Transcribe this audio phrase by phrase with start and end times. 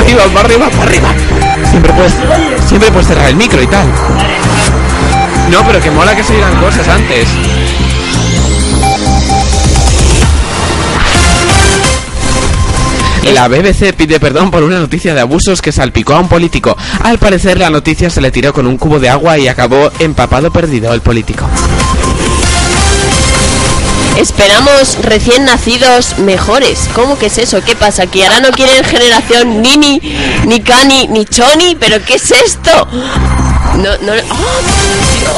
[0.00, 1.08] arriba, para arriba, para arriba.
[1.70, 2.14] Siempre puedes,
[2.66, 3.86] siempre puedes cerrar el micro y tal.
[5.50, 7.28] No, pero que mola que se digan cosas antes.
[13.34, 16.76] La BBC pide perdón por una noticia de abusos que salpicó a un político.
[17.02, 20.52] Al parecer la noticia se le tiró con un cubo de agua y acabó empapado
[20.52, 21.44] perdido el político.
[24.18, 26.88] Esperamos recién nacidos mejores.
[26.94, 27.62] ¿Cómo que es eso?
[27.62, 28.06] ¿Qué pasa?
[28.06, 30.00] ¿Que ahora no quieren generación Nini,
[30.46, 31.76] ni Cani, ni Choni?
[31.78, 32.88] ¿Pero qué es esto?
[33.76, 34.12] No, no...
[34.12, 35.36] ¡Oh,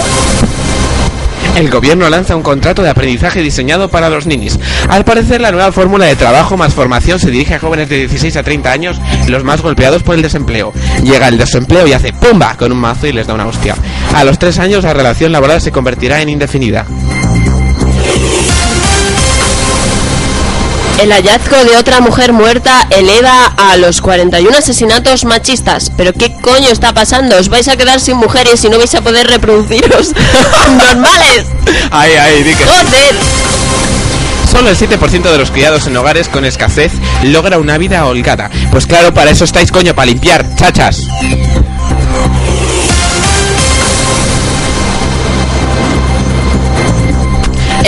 [1.57, 4.57] El gobierno lanza un contrato de aprendizaje diseñado para los ninis.
[4.89, 8.37] Al parecer, la nueva fórmula de trabajo más formación se dirige a jóvenes de 16
[8.37, 10.73] a 30 años, los más golpeados por el desempleo.
[11.03, 12.55] Llega el desempleo y hace ¡pumba!
[12.57, 13.75] con un mazo y les da una hostia.
[14.15, 16.87] A los 3 años la relación laboral se convertirá en indefinida.
[21.01, 25.93] El hallazgo de otra mujer muerta eleva a los 41 asesinatos machistas.
[25.97, 27.37] ¿Pero qué coño está pasando?
[27.37, 30.13] ¿Os vais a quedar sin mujeres y no vais a poder reproduciros
[30.77, 31.47] normales?
[31.93, 32.71] Ay, ay, di que sí.
[32.71, 33.15] ¡Joder!
[34.51, 36.91] Solo el 7% de los criados en hogares con escasez
[37.23, 38.51] logra una vida holgada.
[38.73, 41.03] Pues claro, para eso estáis, coño, para limpiar, chachas.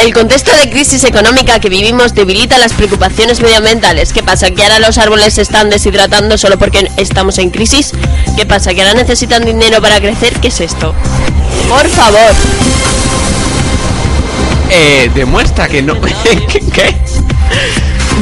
[0.01, 4.15] El contexto de crisis económica que vivimos debilita las preocupaciones medioambientales.
[4.15, 4.51] ¿Qué pasa?
[4.51, 7.93] ¿Que ahora los árboles se están deshidratando solo porque estamos en crisis?
[8.35, 8.73] ¿Qué pasa?
[8.73, 10.33] ¿Que ahora necesitan dinero para crecer?
[10.41, 10.95] ¿Qué es esto?
[11.69, 12.33] Por favor.
[14.71, 16.01] Eh, demuestra que no...
[16.73, 16.97] ¿Qué?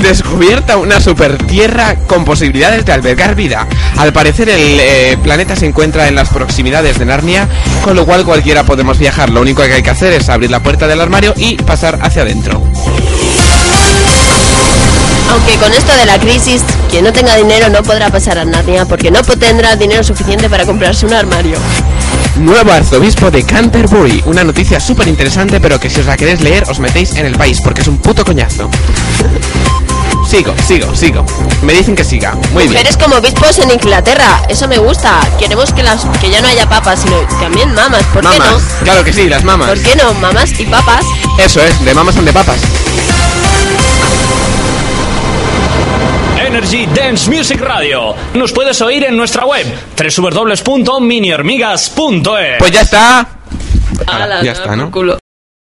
[0.09, 3.69] Descubierta una super tierra con posibilidades de albergar vida.
[3.99, 7.47] Al parecer el eh, planeta se encuentra en las proximidades de Narnia,
[7.85, 9.29] con lo cual cualquiera podemos viajar.
[9.29, 12.23] Lo único que hay que hacer es abrir la puerta del armario y pasar hacia
[12.23, 12.63] adentro.
[15.31, 18.87] Aunque con esto de la crisis, quien no tenga dinero no podrá pasar a Narnia
[18.87, 21.59] porque no tendrá dinero suficiente para comprarse un armario.
[22.39, 24.23] Nuevo arzobispo de Canterbury.
[24.25, 27.37] Una noticia súper interesante, pero que si os la queréis leer os metéis en el
[27.37, 28.71] país, porque es un puto coñazo.
[30.29, 31.25] Sigo, sigo, sigo.
[31.63, 32.35] Me dicen que siga.
[32.53, 32.73] Muy bien.
[32.75, 35.21] Mujeres como obispos en Inglaterra, eso me gusta.
[35.39, 38.03] Queremos que las que ya no haya papas, sino también mamas.
[38.13, 38.63] ¿Por qué Mamas.
[38.63, 38.85] no?
[38.85, 39.69] Claro que sí, las mamas.
[39.71, 40.13] ¿Por qué no?
[40.15, 41.07] Mamás y papas.
[41.39, 42.59] Eso es, de mamas son de papas.
[46.47, 48.15] Energy Dance Music Radio.
[48.35, 49.67] Nos puedes oír en nuestra web
[49.97, 52.59] www.minihormigas.es.
[52.59, 53.27] Pues ya está.
[54.07, 54.91] Ala, ya está, ¿no?
[54.91, 55.17] culo.